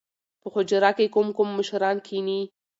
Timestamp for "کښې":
0.97-1.05